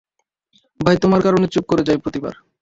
ভাই 0.79 0.95
তোমার 0.97 1.19
কারনে 1.21 1.47
চুপ 1.47 1.65
করে 1.67 1.83
যাই, 1.87 1.99
প্রতিবার। 2.03 2.33